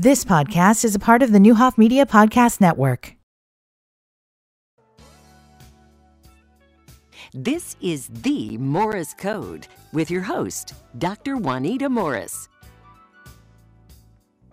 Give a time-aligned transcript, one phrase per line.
[0.00, 3.16] This podcast is a part of the Neuhoff Media Podcast Network.
[7.34, 11.36] This is the Morris Code with your host, Dr.
[11.36, 12.48] Juanita Morris.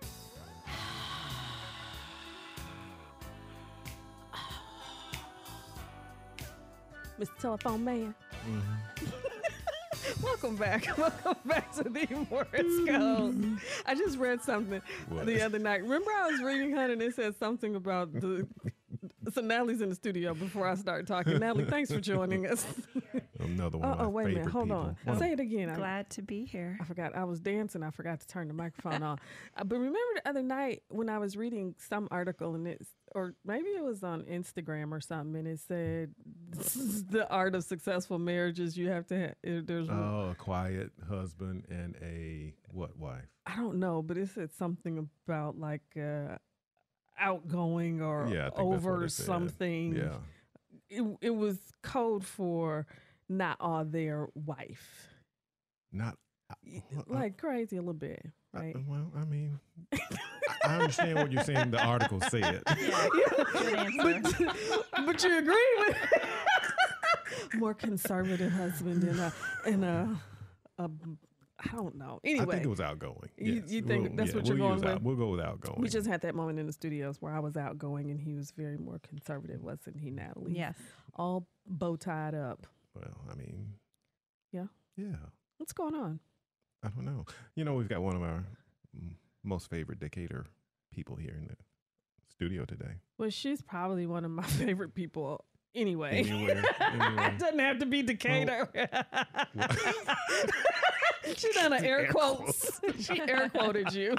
[7.20, 7.38] Mr.
[7.38, 8.16] Telephone Man.
[8.50, 9.15] Mm-hmm.
[10.22, 10.86] Welcome back.
[10.98, 13.58] Welcome back to the Morris Code.
[13.84, 15.26] I just read something What?
[15.26, 15.82] the other night.
[15.82, 18.46] Remember, I was reading Hun and it said something about the.
[19.32, 21.38] So Natalie's in the studio before I start talking.
[21.38, 22.64] Natalie, thanks for joining us.
[23.46, 24.46] Another one Oh, of oh, wait a minute.
[24.50, 24.76] Hold people.
[24.78, 24.96] on.
[25.04, 25.68] One of- Say it again.
[25.70, 26.76] I'm Glad to be here.
[26.80, 27.14] I forgot.
[27.16, 27.82] I was dancing.
[27.82, 29.18] I forgot to turn the microphone on.
[29.56, 33.34] Uh, but remember the other night when I was reading some article and it's, or
[33.44, 36.14] maybe it was on Instagram or something, and it said
[37.10, 38.76] the art of successful marriages.
[38.76, 39.18] You have to.
[39.28, 39.88] Ha- uh, there's.
[39.88, 43.24] Oh, a quiet husband and a what wife?
[43.46, 46.36] I don't know, but it said something about like uh,
[47.18, 49.96] outgoing or Yeah, I think that's what over something.
[49.96, 50.16] Yeah.
[50.88, 52.86] It, it was code for
[53.28, 55.08] not all their wife.
[55.92, 56.16] Not
[56.50, 58.24] uh, Y- well, I- Like crazy a little bit,
[58.54, 58.76] I- right?
[58.86, 59.58] well, I mean,
[59.92, 59.98] I,
[60.64, 61.70] I understand what you're saying.
[61.72, 62.62] The article said.
[62.66, 64.46] Good answer.
[64.92, 65.96] but, but you agree with
[67.54, 69.32] more conservative husband and a
[69.64, 70.20] and a,
[70.78, 70.90] a
[71.58, 72.20] I don't know.
[72.22, 73.30] Anyway, I think it was outgoing.
[73.38, 73.70] You- yes.
[73.72, 75.02] you think that's what you're we'll going use out- with?
[75.04, 75.80] We'll go with outgoing.
[75.80, 78.50] we just had that moment in the studios where I was outgoing and he was
[78.52, 80.52] very more conservative, wasn't he, Natalie?
[80.56, 80.76] yes.
[81.14, 82.66] All bow tied up.
[82.98, 83.74] Well, I mean,
[84.52, 84.66] Yeah?
[84.96, 85.16] yeah.
[85.58, 86.20] What's going on?
[86.82, 87.24] I don't know.
[87.54, 88.44] You know, we've got one of our
[88.96, 90.46] mm, most favorite Decatur
[90.92, 91.56] people here in the
[92.28, 93.00] studio today.
[93.18, 96.18] Well, she's probably one of my favorite people anyway.
[96.26, 97.28] Anywhere, anywhere.
[97.32, 98.68] it doesn't have to be Decatur.
[101.36, 102.80] she done an air Air quotes.
[103.00, 104.14] she air quoted you.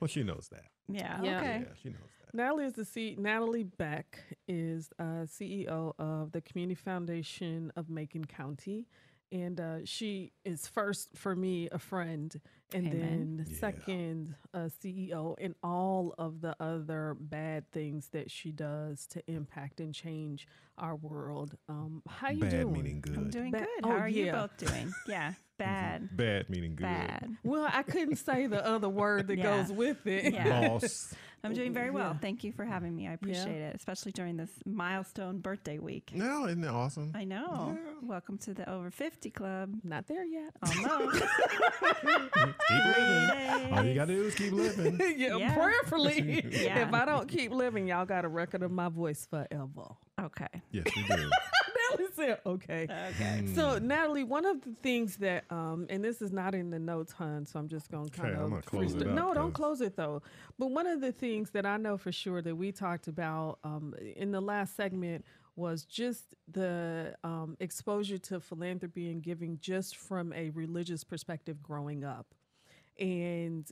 [0.00, 0.64] Well, she knows that.
[0.88, 1.20] Yeah.
[1.22, 1.38] Yeah.
[1.38, 1.58] Okay.
[1.66, 2.15] Yeah, she knows that.
[2.36, 3.16] Natalie is the C.
[3.18, 8.86] Natalie Beck is uh, CEO of the Community Foundation of Macon County,
[9.32, 12.38] and uh, she is first for me a friend,
[12.74, 13.36] and Amen.
[13.38, 13.58] then Yeah.
[13.58, 19.80] second a CEO, and all of the other bad things that she does to impact
[19.80, 20.46] and change
[20.76, 21.56] our world.
[21.70, 22.72] Um, how you Bad doing?
[22.72, 23.16] meaning good.
[23.16, 23.68] I'm doing Ba- good.
[23.84, 24.92] oh, How are you both doing?
[25.08, 25.32] Yeah.
[25.58, 26.14] Bad.
[26.14, 26.82] Bad meaning good.
[26.84, 27.30] Bad.
[27.42, 29.44] Well, I couldn't say the other word that Yeah.
[29.62, 30.34] goes with it.
[30.34, 30.68] Yeah.
[30.68, 31.14] Boss.
[31.44, 32.10] I'm doing very well.
[32.12, 32.18] Yeah.
[32.18, 33.06] Thank you for having me.
[33.06, 36.10] I appreciate it, especially during this milestone birthday week.
[36.12, 37.12] No, isn't that awesome?
[37.14, 37.76] I know.
[37.76, 37.92] Yeah.
[38.02, 39.70] Welcome to the over 50 club.
[39.84, 40.52] Not there yet.
[40.62, 41.22] Almost.
[41.22, 43.72] keep living.
[43.72, 44.98] All you got to do is keep living.
[45.16, 45.54] yeah, Yeah.
[45.54, 46.44] prayerfully.
[46.50, 46.76] Yeah.
[46.88, 49.94] If I don't keep living, y'all got a record of my voice forever.
[50.20, 50.62] Okay.
[50.72, 51.30] Yes, we do.
[51.98, 52.88] Natalie said, okay.
[53.10, 53.46] Okay.
[53.54, 57.12] So, Natalie, one of the things that, um, and this is not in the notes,
[57.12, 58.50] hun, so I'm just going to Okay, kind I'm of.
[58.50, 60.22] gonna close it up, no, don't close it though.
[60.58, 63.94] But one of the things that I know for sure that we talked about um,
[64.16, 65.24] in the last segment
[65.56, 72.04] was just the um, exposure to philanthropy and giving just from a religious perspective growing
[72.04, 72.26] up.
[72.98, 73.66] And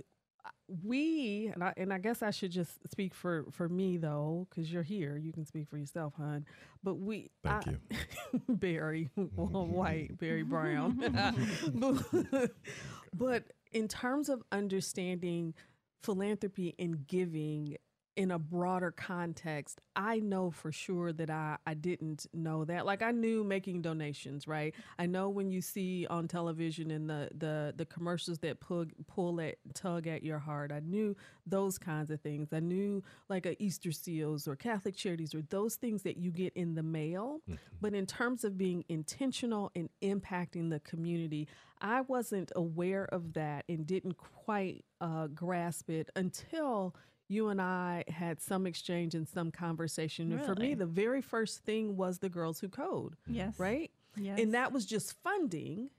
[0.82, 4.72] we and I and I guess I should just speak for for me though, because
[4.72, 5.16] you're here.
[5.16, 6.44] You can speak for yourself, hon.
[6.82, 8.41] But we, Thank I- you.
[8.49, 11.34] Barry, white, Barry Brown.
[11.75, 12.50] but,
[13.15, 15.55] but in terms of understanding
[16.03, 17.76] philanthropy and giving
[18.16, 22.86] in a broader context, I know for sure that I, I didn't know that.
[22.86, 24.75] Like I knew making donations, right?
[24.98, 29.41] I know when you see on television and the the the commercials that pull pull
[29.41, 30.72] at tug at your heart.
[30.72, 31.16] I knew
[31.47, 32.52] those kinds of things.
[32.52, 36.52] I knew like a Easter seals or Catholic charities or those things that you get
[36.54, 37.41] in the mail.
[37.81, 41.48] But in terms of being intentional and impacting the community,
[41.81, 46.94] I wasn't aware of that and didn't quite uh, grasp it until
[47.29, 50.31] you and I had some exchange and some conversation.
[50.33, 53.59] And for me, the very first thing was the Girls Who Code, Yes.
[53.59, 53.91] right?
[54.17, 54.39] Yes.
[54.41, 55.91] And that was just funding.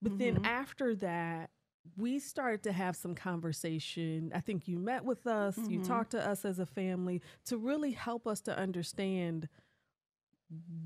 [0.00, 1.50] But then after that,
[1.96, 4.30] we started to have some conversation.
[4.34, 7.90] I think you met with us, you talked to us as a family to really
[7.90, 9.48] help us to understand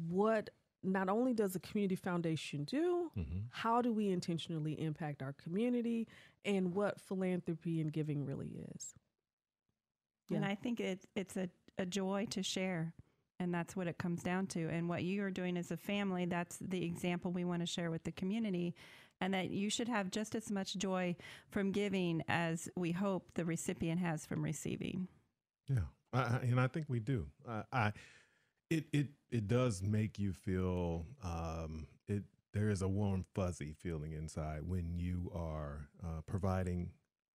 [0.09, 0.51] what
[0.83, 3.39] not only does the community foundation do, Mm-hmm.
[3.51, 6.07] how do we intentionally impact our community
[6.45, 8.95] and what philanthropy and giving really is.
[10.31, 11.49] And I think it, it's a,
[11.79, 12.93] a joy to share.
[13.41, 14.69] And that's what it comes down to.
[14.69, 17.91] And what you are doing as a family, that's the example we want to share
[17.91, 18.75] with the community.
[19.21, 21.17] And that you should have just as much joy
[21.51, 25.09] from giving as we hope the recipient has from receiving.
[25.69, 27.27] Yeah, I, I- and I think we do.
[27.49, 27.93] I, I
[28.71, 32.25] it it it does make you feel um, it.
[32.53, 36.91] There is a warm fuzzy feeling inside when you are uh, providing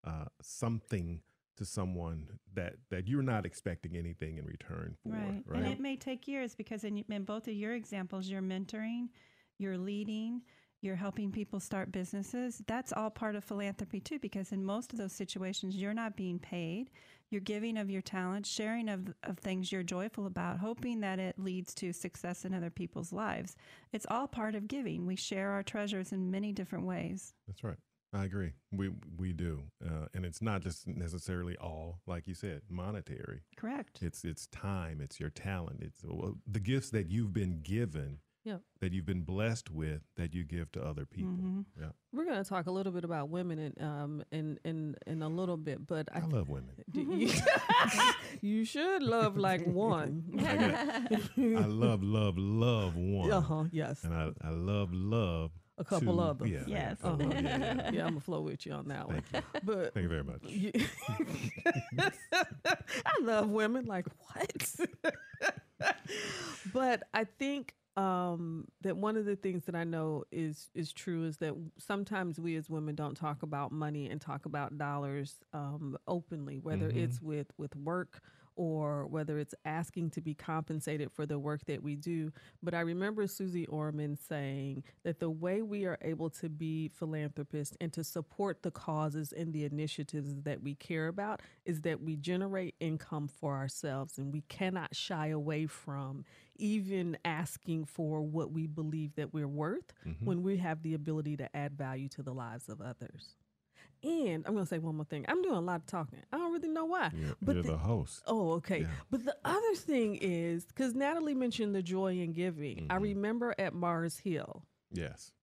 [0.05, 1.21] uh, something
[1.59, 5.11] to someone that that you're not expecting anything in return for.
[5.11, 5.43] Right.
[5.45, 5.59] Right.
[5.59, 9.09] And it may take years because in, in both of your examples, you're mentoring,
[9.57, 10.41] you're leading,
[10.81, 12.61] you're helping people start businesses.
[12.65, 16.39] That's all part of philanthropy too, because in most of those situations, you're not being
[16.39, 16.89] paid.
[17.29, 21.37] You're giving of your talent, sharing of, of things you're joyful about, hoping that it
[21.37, 23.55] leads to success in other people's lives.
[23.93, 25.05] It's all part of giving.
[25.05, 27.33] We share our treasures in many different ways.
[27.45, 27.77] That's right.
[28.11, 28.53] I agree.
[28.71, 33.41] We we do, uh, and it's not just necessarily all, like you said, monetary.
[33.55, 33.99] Correct.
[34.01, 34.99] It's it's time.
[34.99, 35.81] It's your talent.
[35.83, 38.61] It's uh, the gifts that you've been given, Yep.
[38.79, 41.33] that you've been blessed with, that you give to other people.
[41.33, 41.65] Mhm.
[41.79, 45.21] Yeah, We're going to talk a little bit about women in um in in in
[45.21, 46.73] a little bit, but I I love women.
[46.95, 47.29] You,
[48.41, 50.23] you should love like one.
[50.39, 53.63] I, got, I love love love one, Uh huh.
[53.71, 54.03] Yes.
[54.03, 56.21] and I I love love A couple two.
[56.21, 56.49] others.
[56.49, 56.97] Yeah, Yes.
[57.03, 57.17] Uh-huh.
[57.31, 57.91] yeah, yeah.
[57.91, 59.23] Yeah, I'm gonna flow with you on that one.
[59.31, 59.59] Thank you.
[59.63, 60.43] But Thank you very much.
[60.43, 60.71] you,
[63.05, 63.85] I love women.
[63.85, 64.75] Like what?
[66.73, 71.25] but I think um, that one of the things that I know is is true
[71.25, 75.97] is that sometimes we as women don't talk about money and talk about dollars um,
[76.07, 76.97] openly, whether Mhm.
[76.97, 78.21] it's with with work
[78.63, 82.29] or whether it's asking to be compensated for the work that we do.
[82.61, 87.77] But I remember Suze Orman saying that the way we are able to be philanthropists
[87.79, 92.17] and to support the causes and the initiatives that we care about is that we
[92.17, 96.25] generate income for ourselves and we cannot shy away from
[96.57, 100.25] even asking for what we believe that we're worth Mhm.
[100.25, 103.37] when we have the ability to add value to the lives of others.
[104.03, 105.25] And I'm going to say one more thing.
[105.27, 106.19] I'm doing a lot of talking.
[106.31, 107.11] I don't really know why.
[107.13, 108.23] You're, but you're the- the host.
[108.27, 108.81] Oh, okay.
[108.81, 108.87] Yeah.
[109.11, 112.87] But the other thing is because Natalie mentioned the joy in giving.
[112.89, 113.01] I Mhm.
[113.01, 115.33] remember at Mars Hill, Yes,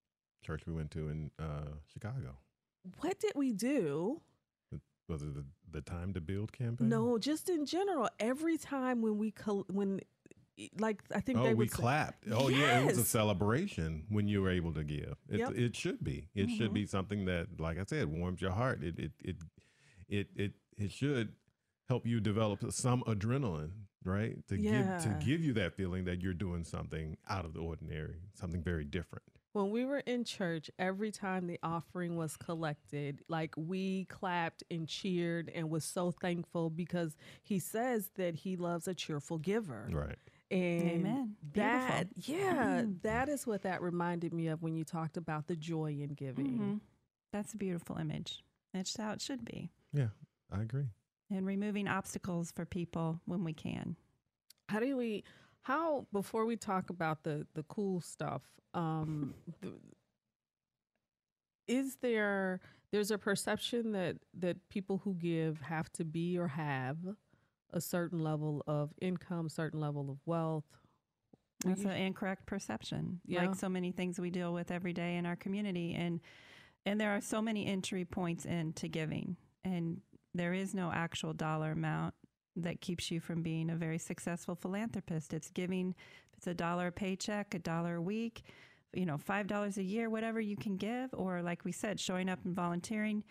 [0.43, 2.39] church we went to in uh, Chicago.
[3.01, 4.23] what did we do?
[5.09, 6.89] Was it the, the time to build campaign?
[6.89, 10.01] No, just in general, every time when we col- when
[10.79, 12.25] like I think Oh, they we say- clapped.
[12.31, 15.17] Oh, yeah, it was a celebration when you were able to give.
[15.29, 15.53] It, Yep.
[15.55, 16.29] it should be.
[16.35, 16.75] It should Mhm.
[16.75, 18.83] be something that, like I said, warms your heart.
[18.83, 19.37] It it it
[20.09, 21.35] it it, it should
[21.89, 23.73] help you develop some adrenaline,
[24.05, 24.47] right?
[24.49, 24.99] To give Yeah.
[24.99, 28.85] to give you that feeling that you're doing something out of the ordinary, something very
[28.85, 29.25] different.
[29.53, 34.87] When we were in church, every time the offering was collected, like we clapped and
[34.87, 39.89] cheered and was so thankful because he says that he loves a cheerful giver.
[39.91, 40.19] Right.
[40.51, 41.37] And Amen.
[41.55, 43.03] that, yeah, Mhm.
[43.03, 46.59] that is what that reminded me of when you talked about the joy in giving.
[46.59, 46.81] Mhm.
[47.33, 48.45] That's a beautiful image.
[48.73, 49.71] That's how it should be.
[49.93, 50.11] Yeah,
[50.51, 50.89] I agree.
[51.31, 53.97] And removing obstacles for people when we can.
[54.69, 55.25] How do we?
[55.63, 58.43] How before we talk about the the cool stuff?
[58.75, 59.75] Um, th-
[61.67, 62.61] is there
[62.93, 66.99] there's a perception that that people who give have to be or have
[67.77, 70.65] a certain level of income, certain level of wealth.
[71.65, 73.21] That's an incorrect perception.
[73.27, 73.47] Yeah.
[73.47, 75.95] Like so many things we deal with every day in our community.
[75.95, 76.21] And
[76.85, 79.37] and there are so many entry points into giving.
[79.65, 80.01] And
[80.35, 82.15] there is no actual dollar amount
[82.57, 85.35] that keeps you from being a very successful philanthropist.
[85.35, 85.95] It's giving
[86.37, 88.43] it's a dollar a paycheck, a dollar a week,
[88.93, 92.29] you know, five dollars a year, whatever you can give, or like we said, showing
[92.29, 93.25] up and volunteering.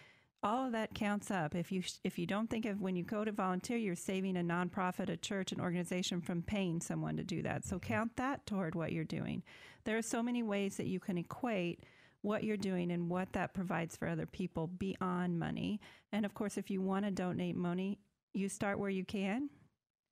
[0.45, 1.55] All of that counts up.
[1.55, 4.41] If you if you don't think of when you go to volunteer, you're saving a
[4.41, 7.65] nonprofit, a church, an organization from paying someone to do that.
[7.65, 9.41] So count that toward what you're doing.
[9.85, 11.83] There are so many ways that you can equate
[12.21, 15.79] what you're doing and what that provides for other people beyond money.
[16.11, 17.97] And of course, if you want to donate money,
[18.33, 19.49] you start where you can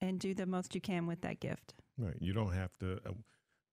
[0.02, 1.76] and do the most you can with that gift.
[1.96, 2.18] Right.
[2.20, 3.00] You don't have to.
[3.06, 3.12] Uh,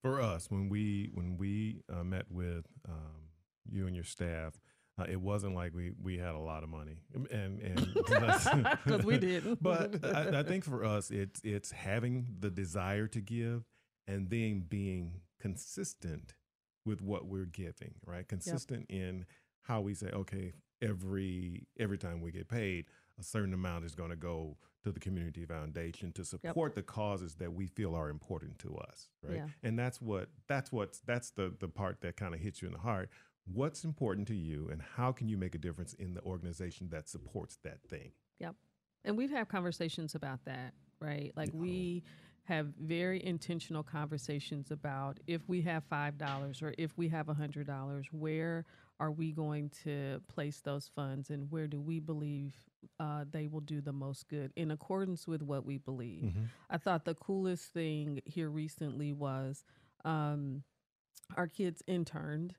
[0.03, 3.31] for us, when we when we uh, met with um,
[3.71, 4.61] you and your staff,
[5.01, 6.99] uh, it wasn't like we we had a lot of money,
[7.31, 7.95] and and
[8.87, 9.63] 'Cause we didn't.
[9.63, 13.65] but I, I think for us, it's it's having the desire to give,
[14.07, 16.35] and then being consistent
[16.85, 17.95] with what we're giving.
[18.07, 18.27] Right.
[18.27, 19.27] Consistent in
[19.63, 20.53] how we say, okay,
[20.83, 22.87] every every time we get paid,
[23.19, 27.35] a certain amount is going to go to the community foundation to support the causes
[27.35, 29.47] that we feel are important to us right Yeah.
[29.63, 32.73] and that's what that's what that's the the part that kind of hits you in
[32.73, 33.11] the heart
[33.55, 37.09] what's important to you and how can you make a difference in the organization that
[37.09, 38.55] supports that thing Yep.
[39.05, 41.33] And we've had conversations about that, right?
[41.37, 41.61] Like Yeah.
[41.61, 42.03] we
[42.45, 47.35] have very intentional conversations about if we have five dollars or if we have a
[47.35, 48.65] hundred dollars, where
[48.99, 52.55] are we going to place those funds and where do we believe
[52.99, 56.35] uh, they will do the most good in accordance with what we believe?
[56.69, 59.65] I thought the coolest thing here recently was
[60.05, 60.63] um,
[61.37, 62.55] our kids interned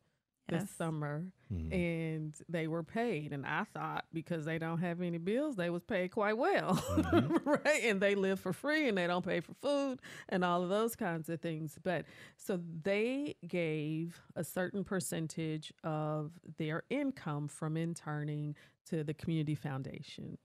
[0.51, 0.71] this Yes.
[0.77, 1.73] summer Mhm.
[1.73, 5.83] and they were paid and i thought because they don't have any bills they was
[5.83, 7.45] paid quite well Mhm.
[7.65, 10.69] right and they live for free and they don't pay for food and all of
[10.69, 12.05] those kinds of things but
[12.37, 18.55] so they gave a certain percentage of their income from interning
[18.85, 20.37] to the community foundation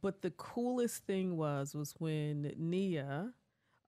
[0.00, 3.32] but the coolest thing was was when nia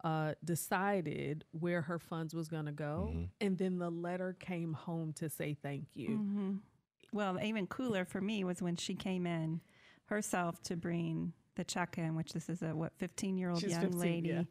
[0.05, 3.29] uh, decided where her funds was going to go Mhm.
[3.41, 6.57] and then the letter came home to say thank you hmm
[7.13, 9.61] Well, even cooler for me was when she came in
[10.07, 13.81] herself to bring the check in, which this is a what fifteen year old young
[13.81, 14.43] 15, lady yeah.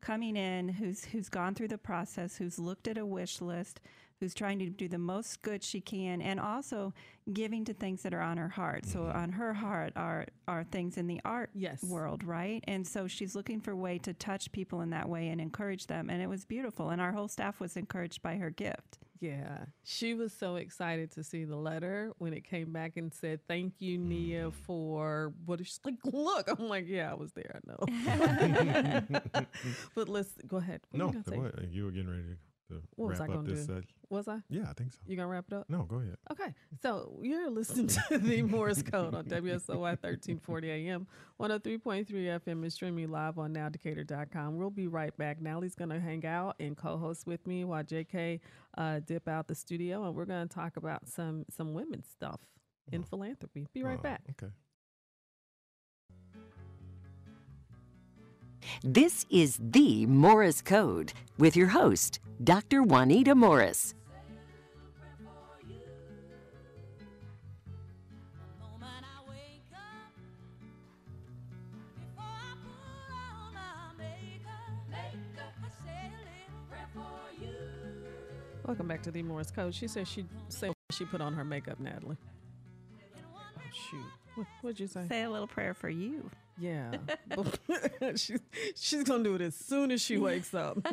[0.00, 3.80] coming in who's who's gone through the process, who's looked at a wish list,
[4.20, 6.92] who's trying to do the most good she can, and also
[7.32, 8.86] giving to things that are on her heart.
[8.86, 9.18] So mm-hmm.
[9.18, 11.82] on her heart are are things in the art Yes.
[11.82, 12.62] world, right?
[12.66, 15.86] And so she's looking for a way to touch people in that way and encourage
[15.86, 16.90] them, and it was beautiful.
[16.90, 18.98] And our whole staff was encouraged by her gift.
[19.20, 23.40] Yeah, she was so excited to see the letter when it came back and said,
[23.48, 24.08] "Thank you, mm-hmm.
[24.08, 27.58] Nia, for what." She's like, "Look," I'm like, "Yeah, I was there.
[27.58, 29.46] I know."
[29.94, 30.82] but let's go ahead.
[30.90, 32.36] What No, you gonna you were getting ready to,
[32.74, 33.66] to What was I up gonna this.
[33.66, 33.82] do?
[34.10, 34.40] Was I?
[34.48, 34.98] yeah, I think so.
[35.06, 35.68] You gonna wrap it up?
[35.68, 36.16] No, go ahead.
[36.30, 41.06] Okay, so you're listening to the Morris Code on WSOY 1340 AM,
[41.40, 44.56] 103.3 FM, and streaming live on nowdecatur.com.
[44.56, 45.40] We'll be right back.
[45.40, 48.40] Nally's going to hang out and co-host with me while JK
[48.78, 52.40] uh, dip out the studio, and we're going to talk about some some women's stuff
[52.92, 53.04] in Oh.
[53.08, 53.66] philanthropy.
[53.72, 54.22] Be right Oh, back.
[54.30, 54.52] Okay.
[58.82, 62.82] This is the Morris Code with your host, Dr.
[62.82, 63.94] Juanita Morris.
[68.84, 70.10] moment I wake up,
[71.96, 77.54] before I put on my makeup, makeup, I say a little prayer for you.
[78.66, 79.74] Welcome back to the Morris Code.
[79.74, 82.16] She said she said she put on her makeup, Natalie.
[83.34, 84.04] Oh, shoot.
[84.34, 85.06] What, what'd you say?
[85.08, 86.30] Say a little prayer for you.
[86.58, 86.92] Yeah.
[88.16, 88.40] she's,
[88.76, 90.78] she's going to do it as soon as she wakes up.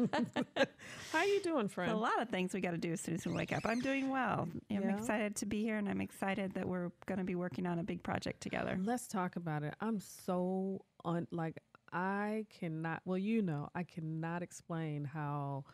[1.12, 1.92] How are you doing, friend?
[1.92, 3.66] A lot of things we got to do as soon as we wake up.
[3.66, 4.48] I'm doing well.
[4.70, 4.98] I'm Yeah.
[4.98, 7.84] excited to be here, and I'm excited that we're going to be working on a
[7.84, 8.80] big project together.
[8.84, 9.76] Let's talk about it.
[9.82, 11.58] I'm so on like
[11.94, 15.66] I cannot well you know, I cannot explain how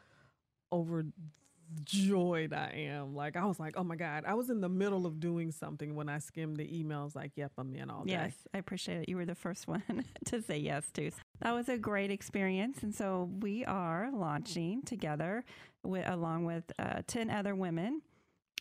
[1.72, 3.16] overjoyed I am.
[3.16, 5.96] Like I was like, "Oh my god, I was in the middle of doing something
[5.96, 9.10] when I skimmed the emails like, "Yep, I'm in all day." Yes, I appreciate it.
[9.10, 11.12] You were the first one to say yes to.
[11.42, 15.44] That was a great experience, and so we are launching together,
[15.84, 18.02] with, along with uh, ten other women.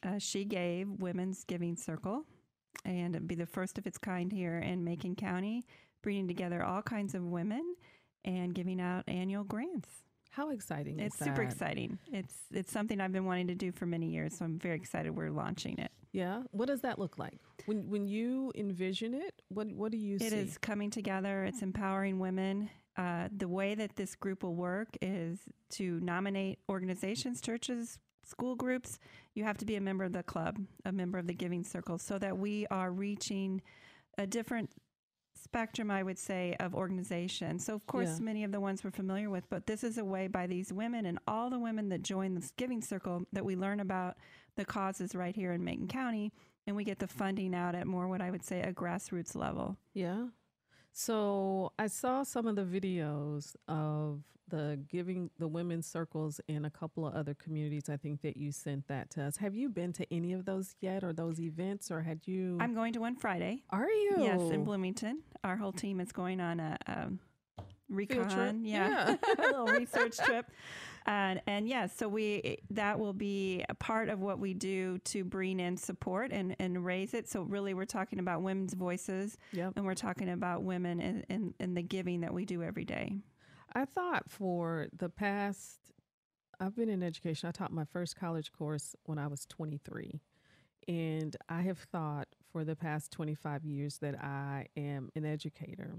[0.02, 2.24] Uh, she gave Women's Giving Circle,
[2.84, 5.64] and it'd be the first of its kind here in Macon County,
[6.02, 7.76] bringing together all kinds of women
[8.24, 9.88] and giving out annual grants.
[10.36, 11.98] How exciting is It's super exciting.
[12.12, 15.16] It's it's something I've been wanting to do for many years, so I'm very excited
[15.16, 15.90] we're launching it.
[16.12, 16.42] Yeah.
[16.50, 17.38] What does that look like?
[17.64, 20.36] When when you envision it, what what do you It see?
[20.36, 21.44] is coming together.
[21.44, 22.68] It's empowering women.
[22.98, 25.38] Uh, the way that this group will work is
[25.70, 28.98] to nominate organizations, churches, school groups.
[29.34, 31.96] You have to be a member of the club, a member of the Giving Circle,
[31.96, 33.62] so that we are reaching
[34.18, 34.70] a different
[35.50, 37.58] spectrum, I would say, of organization.
[37.58, 38.24] So, of course, Yeah.
[38.24, 41.06] many of the ones we're familiar with, but this is a way by these women
[41.06, 44.16] and all the women that join this Giving Circle that we learn about
[44.56, 46.32] the causes right here in Macon County,
[46.66, 49.76] and we get the funding out at more what I would say a grassroots level.
[49.94, 50.28] Yeah.
[50.98, 56.70] So I saw some of the videos of the giving the women's circles in a
[56.70, 57.90] couple of other communities.
[57.90, 59.36] I think that you sent that to us.
[59.36, 62.56] Have you been to any of those yet, or those events, or had you?
[62.62, 63.62] I'm going to one Friday.
[63.68, 64.14] Are you?
[64.20, 65.20] Yes, in Bloomington.
[65.44, 67.20] Our whole team is going on a um,
[67.90, 68.64] recon.
[68.64, 69.16] Yeah, Yeah.
[69.38, 70.50] a little research trip.
[71.06, 75.22] And and yes, so we that will be a part of what we do to
[75.24, 77.28] bring in support and, and raise it.
[77.28, 79.74] So really, we're talking about women's voices, Yep.
[79.76, 83.12] and we're talking about women and, in, in the giving that we do every day.
[83.72, 85.78] I thought for the past,
[86.58, 87.48] I've been in education.
[87.48, 90.20] I taught my first college course when I was 23.
[90.88, 95.98] And I have thought for the past 25 years that I am an educator.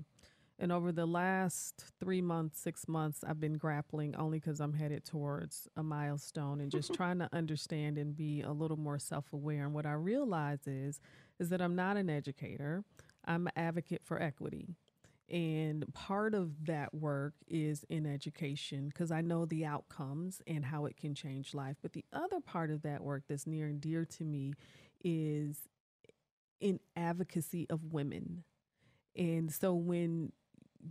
[0.59, 5.05] And over the last three months, six months, I've been grappling only because I'm headed
[5.05, 9.65] towards a milestone and just trying to understand and be a little more self aware.
[9.65, 10.99] And what I realize is,
[11.39, 12.83] is that I'm not an educator.
[13.25, 14.69] I'm an advocate for equity.
[15.29, 20.85] And part of that work is in education because I know the outcomes and how
[20.85, 21.75] it can change life.
[21.81, 24.53] But the other part of that work that's near and dear to me
[25.03, 25.57] is
[26.61, 28.43] in advocacy of women.
[29.17, 30.31] And so when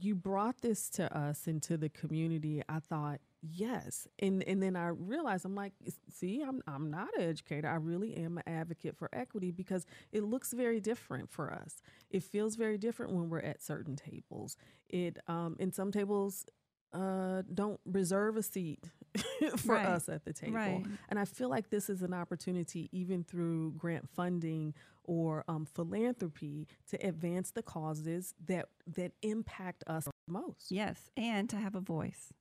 [0.00, 4.88] you brought this to us into the community, I thought, Yes, and and then I
[4.88, 5.72] realized I'm like,
[6.12, 7.68] see, I'm I'm not an educator.
[7.68, 11.82] I really am an advocate for equity because it looks very different for us.
[12.10, 14.56] It feels very different when we're at certain tables.
[14.88, 16.46] It um, in some tables
[16.92, 18.84] uh, don't reserve a seat
[19.56, 20.84] for Right, us at the table, right.
[21.08, 24.74] and I feel like this is an opportunity, even through grant funding
[25.04, 30.70] or um, philanthropy, to advance the causes that that impact us most.
[30.70, 32.32] Yes, and to have a voice,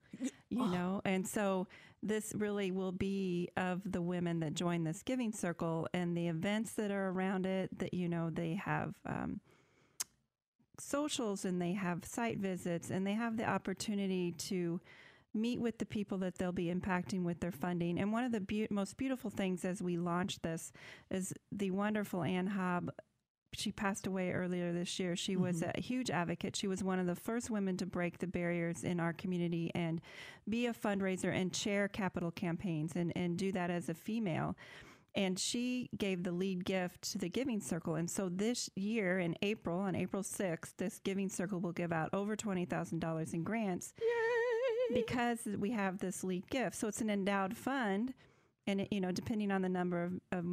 [0.50, 1.02] you know.
[1.06, 1.68] And so
[2.04, 6.74] this really will be of the women that join this giving circle and the events
[6.74, 7.78] that are around it.
[7.80, 8.96] That you know they have.
[9.06, 9.40] Um,
[10.82, 14.80] socials and they have site visits and they have the opportunity to
[15.36, 18.00] meet with the people that they'll be impacting with their funding.
[18.00, 20.72] And one of the beau- most beautiful things as we launch this
[21.12, 22.90] is the wonderful Ann Hobb.
[23.54, 25.16] She passed away earlier this year.
[25.16, 25.78] She was mm-hmm.
[25.78, 26.56] a huge advocate.
[26.56, 30.02] She was one of the first women to break the barriers in our community and
[30.48, 34.56] be a fundraiser and chair capital campaigns and, and do that as a female
[35.16, 37.96] and she gave the lead gift to the Giving Circle.
[37.96, 42.10] And so this year in April, on April 6th, this Giving Circle will give out
[42.14, 44.96] over $20,000 in grants Yay!
[45.02, 46.76] because we have this lead gift.
[46.76, 48.14] So it's an endowed fund.
[48.68, 50.46] And, it, you know, depending on the number of, of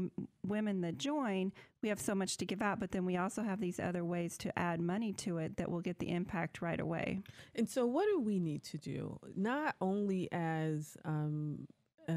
[0.47, 1.50] women that join,
[1.83, 2.78] we have so much to give out.
[2.78, 5.81] But then we also have these other ways to add money to it that will
[5.81, 7.21] get the impact right away.
[7.54, 9.19] And so, what do we need to do?
[9.35, 11.66] Not only as um,
[12.09, 12.12] uh,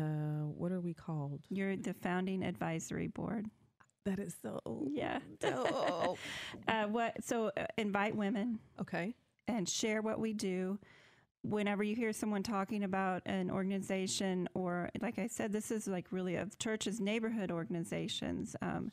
[0.58, 1.42] what are we called?
[1.50, 3.46] You're the founding advisory board.
[4.06, 4.60] That is so
[4.92, 5.20] Yeah.
[5.40, 6.18] dope.
[6.68, 7.24] uh, what?
[7.24, 8.60] So uh, invite women.
[8.82, 9.16] okay.
[9.48, 10.80] and share what we do.
[11.44, 16.08] Whenever you hear someone talking about an organization, or like I said, this is like
[16.12, 18.56] really of churches, neighborhood organizations.
[18.64, 18.92] Um,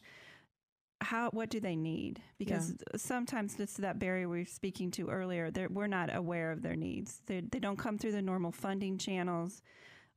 [1.00, 2.20] how what do they need?
[2.38, 6.60] Because sometimes just that barrier we were speaking to earlier, they're- we're not aware of
[6.62, 7.22] their needs.
[7.26, 9.62] They they don't come through the normal funding channels.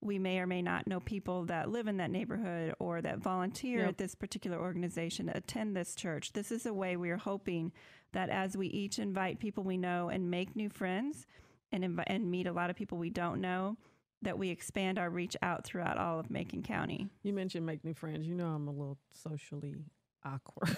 [0.06, 3.80] We may or may not know people that live in that neighborhood or that volunteer
[3.80, 3.90] Yep.
[3.90, 6.34] at this particular organization, attend this church.
[6.34, 7.72] This is a way we are hoping
[8.14, 11.26] that as we each invite people we know and make new friends
[11.72, 13.78] and invi- and meet a lot of people we don't know,
[14.22, 17.10] that we expand our reach out throughout all of Macon County.
[17.24, 18.28] You mentioned make new friends.
[18.28, 19.76] You know I'm a little socially
[20.26, 20.76] awkward.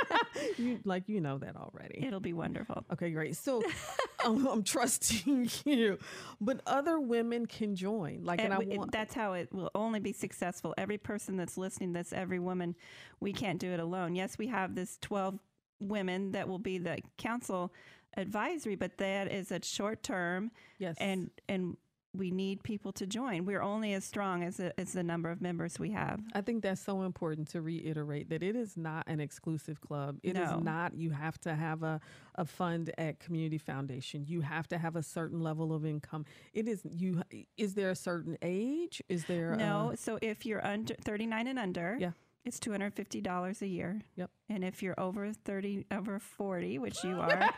[0.58, 2.04] you like you know that already.
[2.06, 2.84] It'll be wonderful.
[2.92, 3.36] Okay, great.
[3.36, 3.62] So
[4.24, 5.98] um, I'm trusting you,
[6.40, 8.24] but other women can join.
[8.24, 10.74] Like, and, And I it- want that's how it will only be successful.
[10.78, 12.74] Every person that's listening, this every woman,
[13.20, 14.14] we can't do it alone.
[14.14, 15.38] Yes, we have this 12
[15.80, 17.72] women that will be the council
[18.16, 21.76] advisory, but that is a short term yes, and and
[22.14, 23.44] we need people to join.
[23.44, 26.20] We're only as strong as, the- as the number of members we have.
[26.32, 30.18] I think that's so important to reiterate that it is not an exclusive club.
[30.22, 30.58] It is No.
[30.60, 32.00] not you have to have a,
[32.36, 34.24] a fund at Community Foundation.
[34.28, 36.24] You have to have a certain level of income.
[36.52, 37.22] It is you
[37.56, 39.02] is there a certain age?
[39.08, 42.12] Is there No, a, so if you're under 39 and under, Yeah.
[42.44, 44.00] it's $250 a year.
[44.16, 44.30] Yep.
[44.50, 47.50] And if you're over 30 over 40, which you are,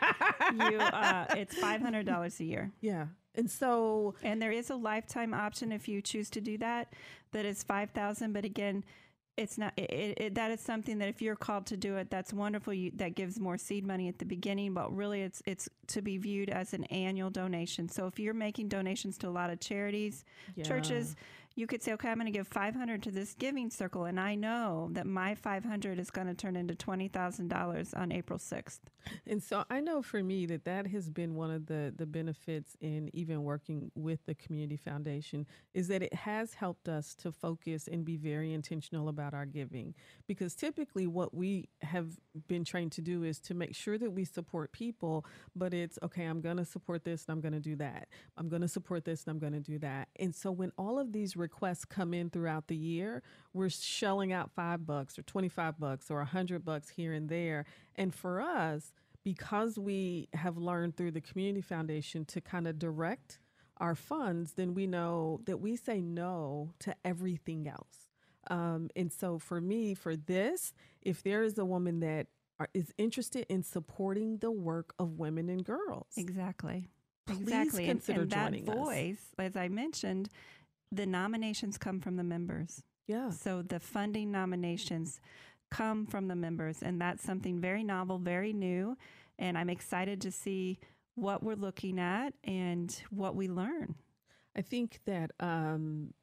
[0.51, 2.71] you uh, it's $500 a year.
[2.81, 3.07] yeah.
[3.37, 6.93] And so And there is a lifetime option if you choose to do that.
[7.31, 8.33] That is five thousand.
[8.33, 8.83] But again,
[9.37, 9.73] it's not.
[9.77, 12.73] It, it, that is something that if you're called to do it, that's wonderful.
[12.73, 14.73] You, that gives more seed money at the beginning.
[14.73, 17.87] But really, it's it's to be viewed as an annual donation.
[17.87, 20.25] So if you're making donations to a lot of charities,
[20.63, 21.15] churches.
[21.57, 24.35] You could say, okay, I'm going to give 500 to this giving circle, and I
[24.35, 28.79] know that my 500 is going to turn into $20,000 on April 6th.
[29.25, 32.75] And so I know for me that that has been one of the the benefits
[32.81, 37.87] in even working with the community foundation is that it has helped us to focus
[37.87, 39.93] and be very intentional about our giving
[40.27, 42.17] because typically what we have
[42.47, 46.25] been trained to do is to make sure that we support people but it's okay
[46.25, 48.07] I'm going to support this and I'm going to do that.
[48.37, 50.09] I'm going to support this and I'm going to do that.
[50.17, 54.51] And so when all of these requests come in throughout the year, we're shelling out
[54.51, 57.63] 5 bucks or 25 bucks or 100 bucks here and there.
[57.95, 58.91] And for us,
[59.23, 63.39] because we have learned through the community foundation to kind of direct
[63.77, 68.09] our funds, then we know that we say no to everything else.
[68.49, 72.27] Um, and so for me, for this, if there is a woman that
[72.59, 76.89] are, is interested in supporting the work of women and girls, Exactly.
[77.27, 77.83] Please exactly.
[77.83, 78.75] And- consider and, that joining us.
[78.75, 80.29] voice, as I mentioned,
[80.91, 82.83] the nominations come from the members.
[83.07, 85.19] yeah, So the funding nominations
[85.69, 88.97] come from the members, and that's something very novel, very new.
[89.39, 90.79] And I'm excited to see
[91.15, 93.95] what we're looking at and what we learn.
[94.55, 96.13] I think that um,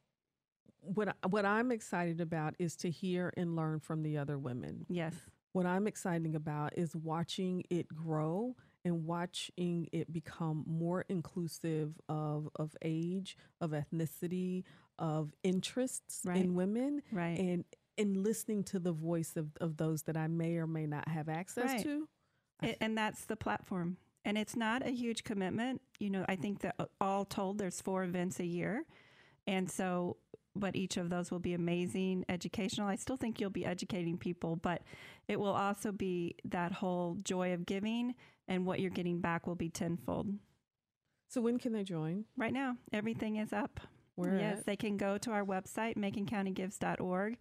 [0.81, 4.85] what what I'm excited about is to hear and learn from the other women.
[4.89, 5.13] Yes.
[5.53, 12.47] What I'm excited about is watching it grow and watching it become more inclusive of
[12.55, 14.63] of age, of ethnicity,
[14.97, 16.37] of interests Right.
[16.37, 17.37] in women, Right.
[17.39, 17.65] and
[17.97, 21.29] and listening to the voice of, of those that I may or may not have
[21.29, 21.83] access Right.
[21.83, 22.07] to.
[22.61, 23.97] It, and that's the platform.
[24.25, 25.81] And it's not a huge commitment.
[25.99, 28.85] You know, I think that uh, all told, there's four events a year.
[29.47, 30.17] And so,
[30.57, 32.87] but each of those will be amazing, educational.
[32.87, 34.81] I still think you'll be educating people, but
[35.29, 38.15] it will also be that whole joy of giving,
[38.47, 40.27] and what you're getting back will be tenfold.
[41.27, 42.25] So when can they join?
[42.37, 43.79] Right now, everything is up.
[44.15, 44.65] Where yes, at?
[44.65, 47.37] they can go to our website, maconcountygives.org.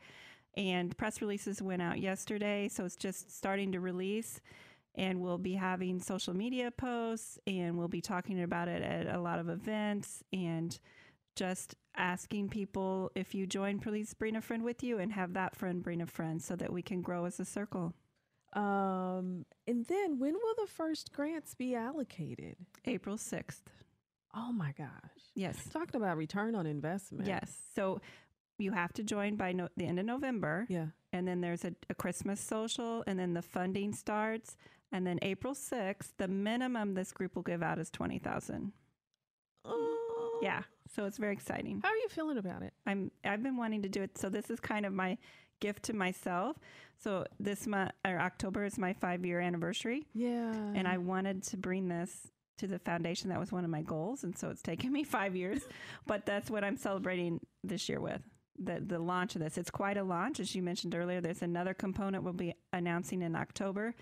[0.57, 4.41] And press releases went out yesterday, so it's just starting to release.
[4.95, 9.21] And we'll be having social media posts, and we'll be talking about it at a
[9.21, 10.79] lot of events, and
[11.35, 15.57] just asking people if you join, please bring a friend with you, and have that
[15.57, 17.93] friend bring a friend, so that we can grow as a circle.
[18.55, 22.57] Um, and then when will the first grants be allocated?
[22.85, 23.63] April sixth.
[24.35, 24.91] Oh my gosh.
[25.35, 25.57] Yes.
[25.73, 27.27] Talking about return on investment.
[27.27, 27.53] Yes.
[27.75, 28.01] So
[28.59, 30.67] you have to join by no- the end of November.
[30.69, 30.87] Yeah.
[31.13, 34.57] and then there's a, a Christmas social, and then the funding starts,
[34.93, 38.73] and then April sixth, the minimum this group will give out is twenty thousand.
[39.65, 40.39] Oh.
[40.43, 40.63] Yeah,
[40.95, 41.81] so it's very exciting.
[41.83, 42.73] How are you feeling about it?
[42.87, 45.19] I'm I've been wanting to do it, so this is kind of my
[45.61, 46.57] gift to myself.
[47.03, 50.53] So this month or October is my five year anniversary, Yeah.
[50.75, 52.29] and I wanted to bring this
[52.59, 53.31] to the foundation.
[53.31, 55.63] That was one of my goals, and so it's taken me five years,
[56.07, 58.21] but that's what I'm celebrating this year with
[58.59, 59.59] the the launch of this.
[59.59, 61.21] It's quite a launch, as you mentioned earlier.
[61.21, 63.95] There's another component we'll be announcing in October,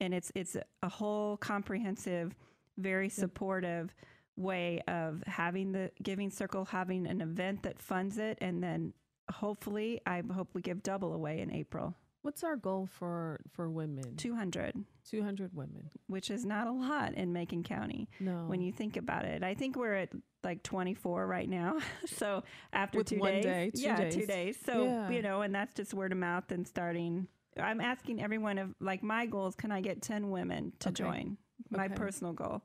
[0.00, 2.34] and it's it's a whole comprehensive,
[2.78, 3.94] very supportive
[4.36, 8.92] way of having the Giving Circle having an event that funds it, and then
[9.30, 14.16] hopefully, I hope we give double away in April, What's our goal for for women?
[14.16, 14.74] two hundred,
[15.08, 15.88] 200 women.
[16.06, 18.44] which is not a lot in Macon County No.
[18.46, 19.42] when you think about it.
[19.42, 20.10] I think we're at
[20.44, 21.78] like 24 right now.
[22.06, 22.42] so
[22.74, 24.26] after With two one days, day, two yeah, two days.
[24.28, 24.58] days.
[24.66, 25.10] So Yeah.
[25.10, 27.26] you know, and that's just word of mouth and starting.
[27.58, 29.54] I'm asking everyone of like my goals.
[29.54, 31.02] can I get 10 women to Okay.
[31.02, 31.36] join?
[31.70, 31.94] My Okay.
[31.94, 32.62] personal goal.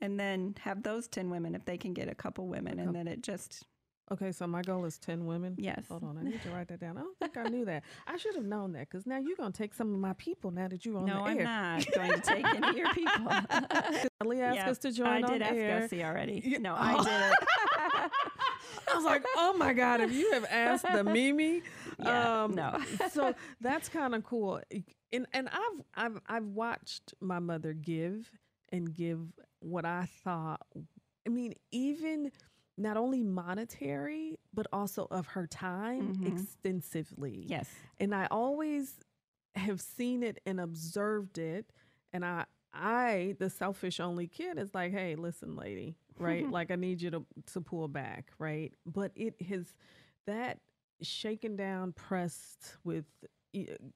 [0.00, 3.06] And then have those 10 women if they can get a couple women and then
[3.06, 3.64] it just
[4.12, 5.54] Okay, so my goal is 10 women.
[5.56, 5.84] yes.
[5.88, 6.98] Hold on, I need to write that down.
[6.98, 7.84] I don't think I knew that.
[8.08, 10.50] I should have known that because now you're going to take some of my people
[10.50, 11.44] now that you're on No, the I'm air.
[11.44, 13.28] not going to take any of your people.
[14.20, 15.80] Ellie asked Yeah, us to join I did ask air.
[15.82, 16.42] Gussie already.
[16.44, 16.58] Yeah.
[16.58, 16.74] No.
[16.78, 18.10] I did it.
[18.92, 21.62] I was like, oh my God, if you have asked the Mimi.
[22.00, 22.78] Yeah, um, no.
[23.12, 24.60] so that's kind of cool.
[25.12, 28.28] And and I've I've I've watched my mother give
[28.72, 29.20] and give
[29.60, 30.62] what I thought
[31.26, 32.32] I mean, even
[32.78, 36.26] not only monetary, but also of her time Mhm.
[36.26, 37.44] extensively.
[37.46, 37.68] yes.
[37.98, 38.94] And I always
[39.54, 41.72] have seen it and observed it.
[42.12, 46.48] And I I, the selfish only kid, is like, hey, listen, lady, right?
[46.50, 48.72] like I need you to to pull back, right?
[48.86, 49.74] But it has
[50.26, 50.60] that
[51.02, 53.04] shaken down, pressed with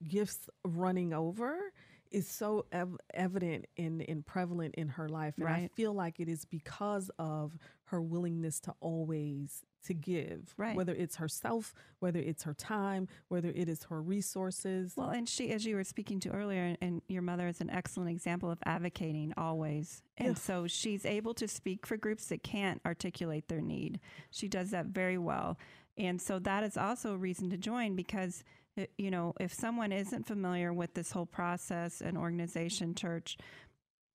[0.07, 1.73] gifts running over
[2.15, 6.29] is so ev- evident and, and prevalent in her life and i feel like it
[6.29, 10.75] is because of her willingness to always to give Right.
[10.77, 15.51] whether it's herself whether it's her time whether it is her resources Well, and she,
[15.51, 19.35] as you were speaking to earlier, and your mother is an excellent example of advocating
[19.37, 20.03] always.
[20.17, 20.35] And Yeah.
[20.35, 24.01] so she's able to speak for groups that can't articulate their need.
[24.31, 25.59] She does that very well.
[25.99, 28.43] And so that is also a reason to join because,
[28.77, 33.37] Eh, you know, if someone isn't familiar with this whole process and organization, church,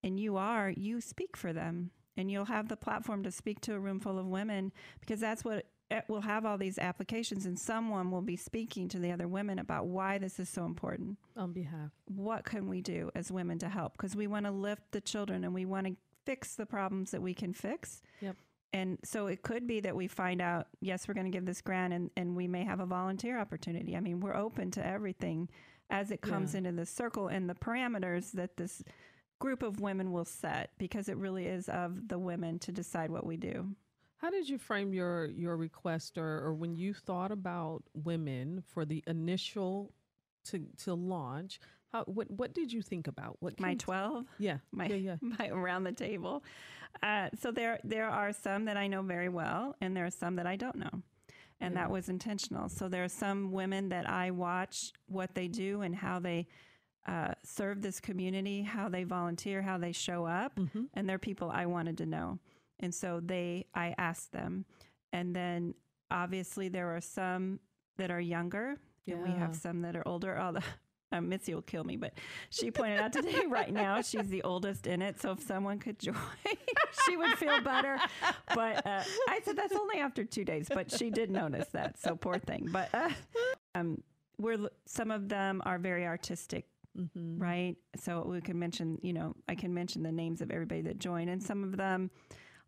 [0.04, 3.74] and you are, you speak for them and you'll have the platform to speak to
[3.74, 7.46] a room full of women because that's what eh, it will have all these applications
[7.46, 11.18] and someone will be speaking to the other women about why this is so important.
[11.36, 13.94] on behalf What can we do as women to help?
[13.94, 15.96] Because we want to lift the children and we want to
[16.26, 18.02] fix the problems that we can fix.
[18.22, 18.36] Yep.
[18.72, 21.62] And so it could be that we find out, yes, we're going to give this
[21.62, 23.96] grant and, and we may have a volunteer opportunity.
[23.96, 25.50] I mean, we're open to everything
[25.90, 26.60] as it comes Yeah.
[26.60, 28.84] into the circle and the parameters that this
[29.40, 33.26] group of women will set because it really is of the women to decide what
[33.26, 33.70] we do.
[34.18, 38.84] How did you frame your your request or, or when you thought about women for
[38.86, 39.94] the initial
[40.46, 41.60] to to launch?
[41.92, 43.38] How what what did you think about?
[43.40, 44.26] What My 12?
[44.38, 46.44] yeah my, yeah yeah my around the table.
[47.04, 50.36] Uh, so there there are some that I know very well, and there are some
[50.38, 51.02] that I don't know,
[51.60, 51.82] and Yeah.
[51.82, 52.70] that was intentional.
[52.70, 54.76] So there are some women that I watch
[55.08, 56.48] what they do and how they
[57.08, 60.84] uh, serve this community, how they volunteer, how they show up, mm-hmm.
[60.94, 62.40] and they're people I wanted to know,
[62.80, 64.66] and so they I asked them,
[65.14, 65.74] and then
[66.12, 67.60] obviously there are some
[67.98, 70.38] that are younger, and we have some that are older.
[70.40, 70.62] Although
[71.12, 72.14] um, Missy will kill me, but
[72.50, 75.20] she pointed out today, right now, she's the oldest in it.
[75.20, 76.16] So if someone could join,
[77.06, 77.98] she would feel better.
[78.54, 82.00] But uh, I said that's only after two days, but she did notice that.
[82.00, 82.70] So poor thing.
[82.72, 83.10] But uh,
[83.76, 84.02] um,
[84.38, 86.66] we're some of them are very artistic
[86.98, 87.38] Mm-hmm.
[87.38, 87.76] right?
[87.98, 91.30] So we can mention, you know, I can mention the names of everybody that joined,
[91.30, 92.10] and some of them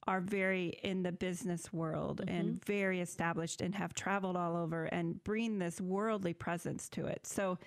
[0.08, 5.24] are very in the business world and very established and have traveled all over and
[5.24, 7.26] bring this worldly presence to it.
[7.28, 7.58] So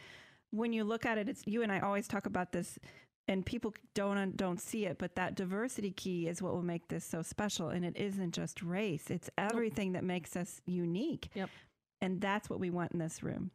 [0.55, 2.79] when you look at it, it's you and I always talk about this.
[3.27, 7.07] And people don't don't see it, but that diversity key is what will make this
[7.07, 7.71] so special.
[7.71, 11.31] And it isn't just race; it's everything that makes us unique.
[11.35, 11.49] Yep.
[12.03, 13.51] And that's what we want in this room.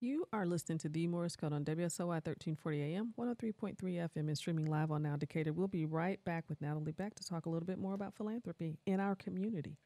[0.00, 4.66] You are listening to The Morris Code on WSOY 1340 AM, 103.3 FM, and streaming
[4.66, 5.52] live on Now Decatur.
[5.52, 8.76] We'll be right back with Natalie Beck to talk a little bit more about philanthropy
[8.86, 9.78] in our community.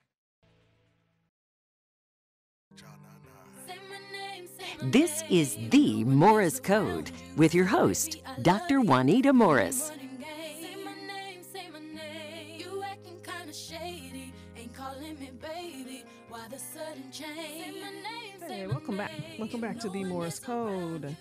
[4.83, 8.81] This is The Morris Code with your host, Dr.
[8.81, 9.87] Juanita Morris.
[9.89, 12.61] Say my name, say my name.
[12.61, 14.33] You acting kinda shady.
[14.57, 16.05] Ain't calling me baby.
[16.29, 17.75] Why the sudden change?
[17.75, 19.11] Say my name, say Hey, welcome back.
[19.39, 21.17] Welcome back to The Morris Code.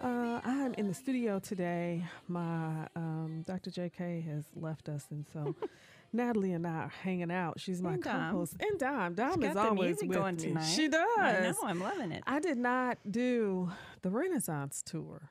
[0.00, 2.04] Uh, I'm in the studio today.
[2.26, 3.70] My um, Dr.
[3.70, 5.54] JK has left us, and so
[6.14, 7.60] Natalie and I are hanging out.
[7.60, 9.14] She's my And co-host, and Dom.
[9.14, 10.42] Dom She's is always with going me.
[10.42, 10.62] tonight.
[10.74, 11.04] She does.
[11.18, 12.22] I know, I'm loving it.
[12.26, 13.70] I did not do
[14.02, 15.30] the Renaissance tour.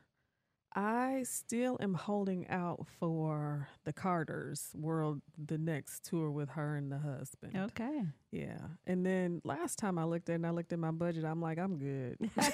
[0.76, 6.91] I still am holding out for the Carters World, the next tour with her and
[6.91, 7.56] the husband.
[7.56, 8.02] Okay.
[8.32, 8.58] Yeah.
[8.88, 11.41] And then last time I looked at it and I looked at my budget, I'm
[11.41, 12.17] like, I'm good.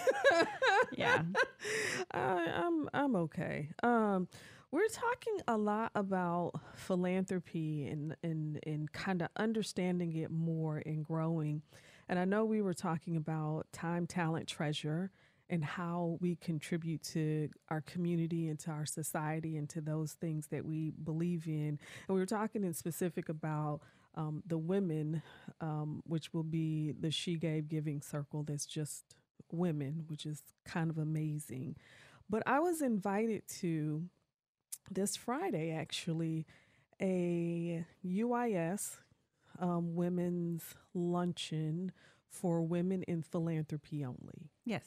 [0.98, 1.22] Yeah.
[2.12, 2.20] I,
[2.66, 3.70] I'm I'm okay.
[3.84, 4.28] Um,
[4.72, 11.04] we're talking a lot about philanthropy and and and kind of understanding it more and
[11.04, 11.62] growing.
[12.08, 15.12] And I know we were talking about time, talent, treasure,
[15.50, 20.48] and how we contribute to our community and to our society and to those things
[20.48, 21.78] that we believe in.
[22.08, 23.82] And we were talking in specific about
[24.16, 25.22] um, the women,
[25.62, 28.44] um, which will be the She Gave Giving Circle.
[28.44, 29.16] That's just
[29.52, 31.76] women, which is kind of amazing.
[32.28, 34.04] But I was invited to
[34.92, 36.46] this Friday, actually,
[37.02, 38.98] a UIS
[39.60, 41.92] um, women's luncheon
[42.28, 44.52] for women in philanthropy only.
[44.66, 44.84] Yes.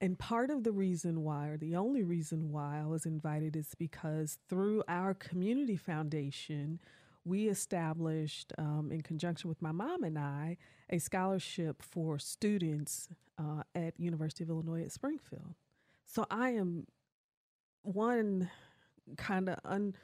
[0.00, 3.74] And part of the reason why, or the only reason why I was invited, is
[3.78, 6.80] because through our community foundation,
[7.24, 10.58] we established, um, in conjunction with my mom and I,
[10.90, 15.54] a scholarship for students uh, at University of Illinois at Springfield.
[16.06, 16.86] So I am
[17.82, 18.50] one
[19.16, 19.94] kind of un.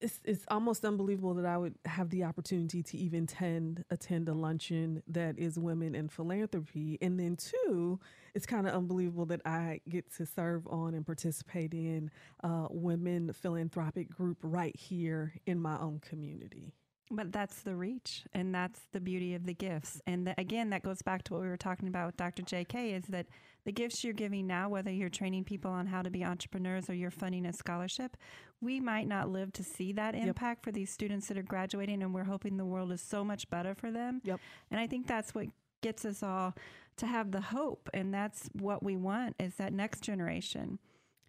[0.00, 4.34] It's, it's almost unbelievable that I would have the opportunity to even attend attend a
[4.34, 7.98] luncheon that is women in philanthropy, and then two,
[8.34, 13.32] it's kind of unbelievable that I get to serve on and participate in a women
[13.32, 16.74] philanthropic group right here in my own community.
[17.10, 20.00] But that's the reach, and that's the beauty of the gifts.
[20.06, 22.42] And the, again, that goes back to what we were talking about with Dr.
[22.42, 23.26] JK is that
[23.64, 26.94] the gifts you're giving now, whether you're training people on how to be entrepreneurs or
[26.94, 28.16] you're funding a scholarship,
[28.60, 32.14] we might not live to see that impact for these students that are graduating, and
[32.14, 34.20] we're hoping the world is so much better for them.
[34.24, 34.40] Yep.
[34.70, 35.46] And I think that's what
[35.82, 36.54] gets us all
[36.98, 40.78] to have the hope, and that's what we want is that next generation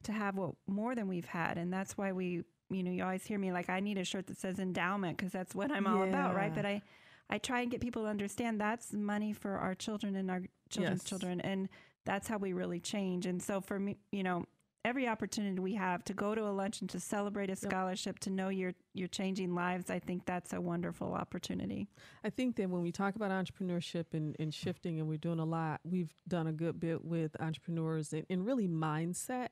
[0.03, 3.25] to have what more than we've had, and that's why we, you know, you always
[3.25, 6.03] hear me like I need a shirt that says endowment because that's what I'm all
[6.03, 6.53] about, right?
[6.53, 6.81] But I,
[7.29, 11.01] I try and get people to understand that's money for our children and our children's
[11.01, 11.09] Yes.
[11.09, 11.69] children, and
[12.05, 13.25] that's how we really change.
[13.25, 14.45] And so for me, you know.
[14.83, 18.49] Every opportunity we have to go to a luncheon to celebrate a scholarship to know
[18.49, 21.87] you're you're changing lives, I think that's a wonderful opportunity.
[22.23, 25.43] I think that when we talk about entrepreneurship and, and shifting, and we're doing a
[25.43, 29.47] lot, we've done a good bit with entrepreneurs and, and really mindset.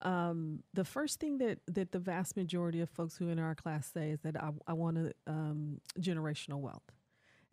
[0.00, 3.90] Um, the first thing that, that the vast majority of folks who in our class
[3.92, 6.82] say is that I, I want a um, generational wealth.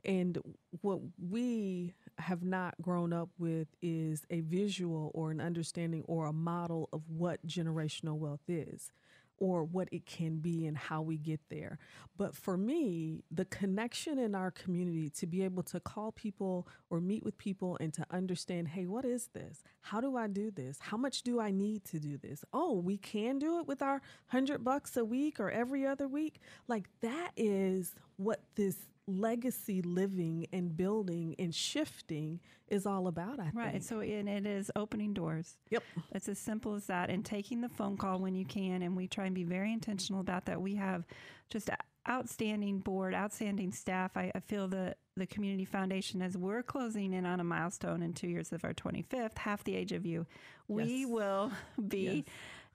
[0.06, 0.38] And
[0.82, 6.34] what we have not grown up with is a visual or an understanding or a
[6.34, 8.92] model of what generational wealth is
[9.40, 11.80] or what it can be and how we get there.
[12.18, 17.00] But for me, the connection in our community to be able to call people or
[17.00, 19.64] meet with people and to understand, hey, what is this?
[19.82, 20.78] How do I do this?
[20.80, 22.44] How much do I need to do this?
[22.54, 26.42] Oh, we can do it with our 100 bucks a week or every other week.
[26.68, 28.76] Like that is what this
[29.10, 33.72] legacy living and building and shifting is all about, I Right.
[33.74, 33.84] think.
[33.84, 35.58] So and it is opening doors.
[35.70, 35.84] Yep.
[36.12, 39.08] It's as simple as that and taking the phone call when you can and we
[39.08, 40.62] try and be very intentional about that.
[40.62, 41.06] We have
[41.50, 41.70] just
[42.08, 44.16] outstanding board, outstanding staff.
[44.16, 48.14] I, I feel the the community foundation as we're closing in on a milestone in
[48.14, 50.26] two years of our 25th, half the age of you,
[50.70, 51.10] we Yes.
[51.10, 51.52] will
[51.90, 52.26] be Yes.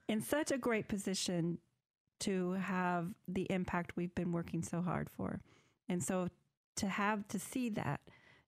[0.07, 1.57] in such a great position
[2.19, 5.41] to have the impact we've been working so hard for.
[5.89, 6.27] And so
[6.77, 8.01] to have to see that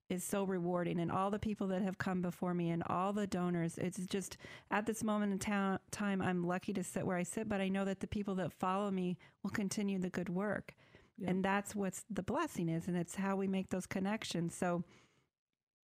[0.10, 3.28] is so rewarding and all the people that have come before me and all the
[3.28, 4.38] donors it's just
[4.72, 7.68] at this moment in ta- time i'm lucky to sit where i sit but i
[7.68, 10.74] know that the people that follow me will continue the good work
[11.18, 11.32] Yeah.
[11.32, 14.86] and that's what the blessing is and it's how we make those connections so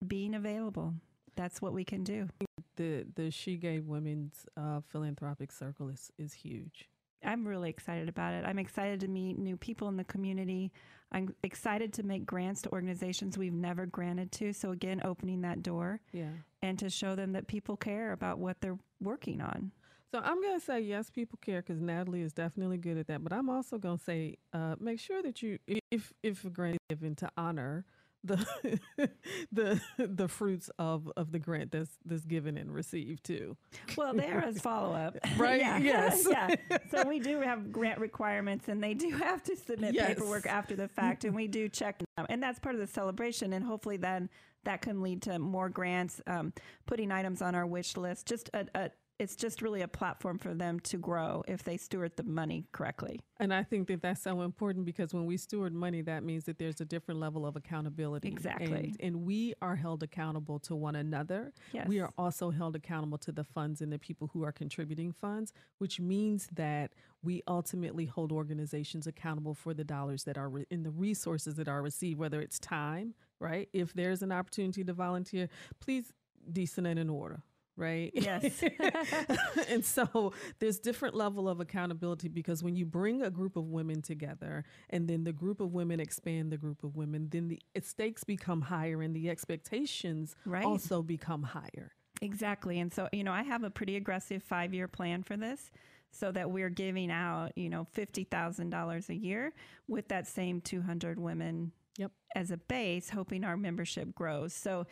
[0.06, 0.94] being available
[1.36, 2.30] that's what we can do
[2.78, 6.90] The the She Gave Women's uh, Philanthropic Circle is is huge.
[7.26, 8.44] I'm really excited about it.
[8.46, 10.72] I'm excited to meet new people in the community.
[11.14, 14.52] I'm excited to make grants to organizations we've never granted to.
[14.54, 16.32] So, again, opening that door Yeah.
[16.62, 19.72] and to show them that people care about what they're working on.
[20.12, 23.24] So I'm going to say yes, people care because Natalie is definitely good at that.
[23.24, 25.58] But I'm also going to say uh, make sure that you,
[25.90, 27.84] if if a grant is given to honor
[28.24, 28.80] the
[29.52, 33.58] the the fruits of of the grant that's that's given and received too.
[33.98, 35.18] Well, there is follow up.
[35.38, 35.78] Right, yeah.
[35.80, 36.28] yes.
[36.30, 36.56] yeah.
[36.92, 40.08] So, we do have grant requirements and they do have to submit Yes.
[40.08, 41.24] paperwork after the fact.
[41.26, 42.26] And we do check them.
[42.30, 43.54] And that's part of the celebration.
[43.54, 44.30] And hopefully, then
[44.64, 46.54] that can lead to more grants, um,
[46.86, 48.28] putting items on our wish list.
[48.28, 48.92] Just a, a,
[49.24, 53.22] it's just really a platform for them to grow if they steward the money correctly.
[53.40, 56.60] And I think that that's so important because when we steward money, that means that
[56.60, 58.28] there's a different level of accountability.
[58.28, 58.68] Exactly.
[58.74, 61.54] And, and we are held accountable to one another.
[61.72, 61.88] Yes.
[61.88, 65.54] We are also held accountable to the funds and the people who are contributing funds,
[65.78, 66.92] which means that
[67.24, 71.70] we ultimately hold organizations accountable for the dollars that are re- in the resources that
[71.70, 73.70] are received, whether it's time, right?
[73.72, 75.48] If there's an opportunity to volunteer,
[75.80, 76.12] please
[76.52, 77.42] decent and in order.
[77.76, 78.12] Right.
[78.14, 78.64] Yes.
[79.70, 84.02] and so there's different level of accountability because when you bring a group of women
[84.02, 88.24] together and then the group of women expand the group of women, then the stakes
[88.24, 90.66] become higher and the expectations Right.
[90.66, 91.92] also become higher.
[92.22, 92.80] Exactly.
[92.80, 95.72] And so, you know, I have a pretty aggressive five year plan for this
[96.12, 99.52] so that we're giving out, you know, $50,000 a year
[99.88, 102.12] with that same 200 women Yep.
[102.36, 104.54] as a base, hoping our membership grows.
[104.54, 104.86] So,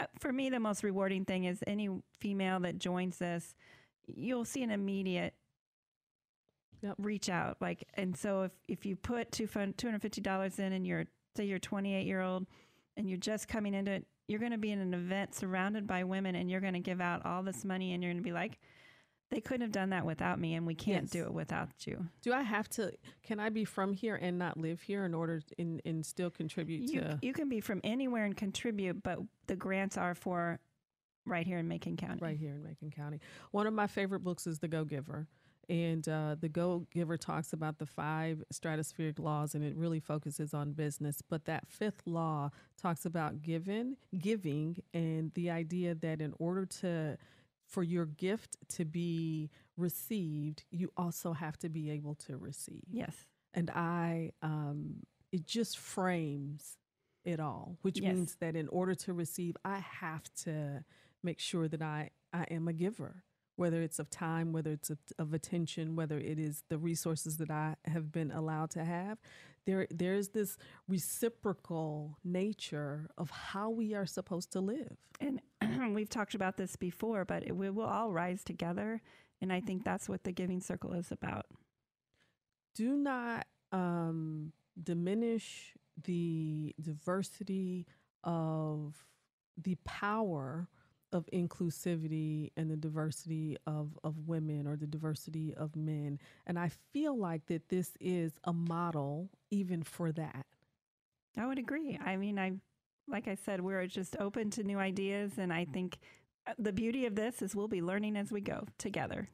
[0.00, 3.54] Uh, for me, the most rewarding thing is any female that joins this,
[4.06, 5.34] you'll see an immediate
[6.82, 6.94] Yep.
[6.98, 7.58] reach out.
[7.60, 11.04] Like, and so if, if you put two fun, $250 in and you're,
[11.36, 12.46] say you're 28 year old
[12.96, 16.04] and you're just coming into it, you're going to be in an event surrounded by
[16.04, 18.32] women and you're going to give out all this money and you're going to be
[18.32, 18.58] like,
[19.30, 21.10] they couldn't have done that without me and we can't Yes.
[21.10, 22.06] do it without you.
[22.22, 22.92] Do I have to?
[23.22, 26.90] Can I be from here and not live here in order and, and still contribute
[26.90, 27.18] You, to?
[27.22, 30.58] you can be from anywhere and contribute, but the grants are for
[31.26, 32.20] right here in Macon County.
[32.20, 33.20] right here in Macon County.
[33.52, 35.28] One of my favorite books is The Go Giver.
[35.68, 40.52] And uh, The Go Giver talks about the five stratospheric laws and it really focuses
[40.52, 41.22] on business.
[41.22, 47.16] But that fifth law talks about giving, giving, and the idea that in order to
[47.70, 52.82] for your gift to be received, you also have to be able to receive.
[52.90, 53.14] Yes.
[53.54, 54.96] And I, um,
[55.32, 56.76] it just frames
[57.24, 58.14] it all, which Yes.
[58.14, 60.84] means that in order to receive, I have to
[61.22, 63.22] make sure that I, I am a giver,
[63.56, 67.50] whether it's of time, whether it's of, of attention, whether it is the resources that
[67.50, 69.18] I have been allowed to have.
[69.66, 70.56] There, there's this
[70.88, 74.96] reciprocal nature of how we are supposed to live.
[75.20, 75.40] And
[75.94, 79.02] we've talked about this before, but it, we will all rise together.
[79.40, 81.46] And I think that's what the Giving Circle is about.
[82.74, 87.86] do not um, diminish the diversity
[88.24, 89.04] of
[89.56, 90.68] the power
[91.12, 96.18] of inclusivity and the diversity of, of women or the diversity of men.
[96.46, 100.46] And I feel like that this is a model even for that.
[101.36, 101.98] I would agree.
[102.04, 102.52] I mean, I,
[103.08, 105.32] like I said, we're just open to new ideas.
[105.38, 105.98] And I think
[106.46, 109.28] uh, the beauty of this is we'll be learning as we go together.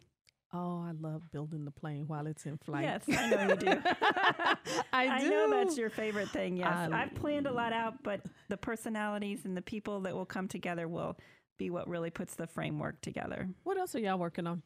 [0.53, 2.85] Oh, I love building the plane while it's in flight.
[2.85, 3.67] Yes, I know you do.
[4.93, 5.31] I do.
[5.31, 6.57] know that's your favorite thing.
[6.57, 6.73] Yes.
[6.73, 10.47] I- I've planned a lot out, but the personalities and the people that will come
[10.49, 11.17] together will
[11.59, 13.49] be what really puts the framework together.
[13.65, 14.63] What else are y'all working on?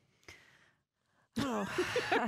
[1.38, 1.66] Oh,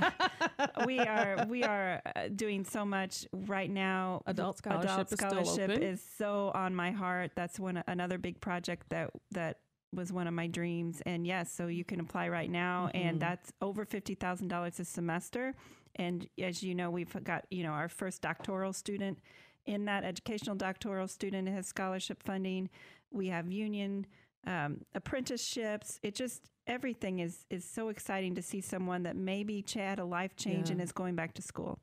[0.85, 4.21] we are we are uh, doing so much right now.
[4.25, 5.83] Adult scholarship Adult is scholarship open.
[5.83, 7.31] is so on my heart.
[7.35, 9.57] That's one another big project that that
[9.93, 11.01] was one of my dreams.
[11.05, 13.07] And yes, so you can apply right now, Mm-hmm.
[13.07, 15.53] and that's over fifty thousand dollars a semester.
[15.95, 19.19] And as you know, we've got you know our first doctoral student
[19.65, 22.69] in that educational doctoral student has scholarship funding.
[23.11, 24.07] We have union
[24.45, 25.99] um, apprenticeships.
[26.03, 30.35] It just everything is is so exciting to see someone that maybe had a life
[30.35, 31.79] change and is going back to school.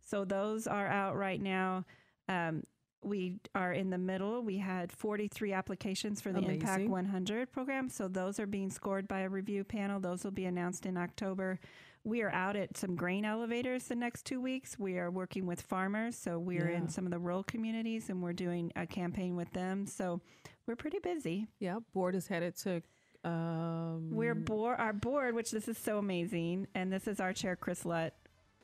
[0.00, 1.84] So those are out right now.
[2.28, 2.64] Um,
[3.04, 4.42] we are in the middle.
[4.42, 7.88] We had 43 applications for the Impact 100 program.
[7.88, 9.98] So those are being scored by a review panel.
[9.98, 11.58] Those will be announced in October.
[12.04, 14.78] We are out at some grain elevators the next two weeks.
[14.78, 16.16] We are working with farmers.
[16.16, 16.78] So we're Yeah.
[16.78, 19.86] in some of the rural communities and we're doing a campaign with them.
[19.86, 20.20] So
[20.66, 21.46] we're pretty busy.
[21.58, 22.82] Yeah, board is headed to.
[23.24, 27.54] Um, We're board our board, which this is so amazing, and this is our chair,
[27.54, 28.14] Chris Lutt,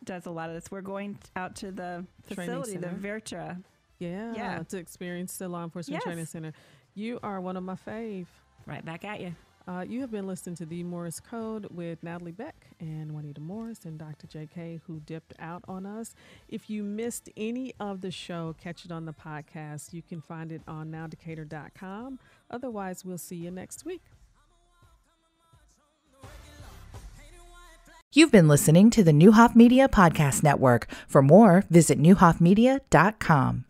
[0.02, 0.68] does a lot of this.
[0.70, 2.88] We're going out to the facility, the.
[2.88, 3.62] Vertra.
[4.00, 4.62] yeah, Yeah.
[4.64, 6.02] to experience the law enforcement Yes.
[6.04, 6.52] training center.
[6.94, 8.26] You are one of my fave.
[8.66, 9.34] Right back at you.
[9.68, 13.84] Uh, you have been listening to the Morris Code with Natalie Beck and Juanita Morris
[13.84, 14.26] and Dr.
[14.26, 16.14] JK, who dipped out on us.
[16.48, 19.92] If you missed any of the show, catch it on the podcast.
[19.92, 22.18] You can find it on nowdecatur.com.
[22.50, 24.00] Otherwise, we'll see you next week.
[28.14, 30.88] You've been listening to the Neuhoff Media Podcast Network.
[31.06, 33.64] For more, visit neuhoffmedia.com.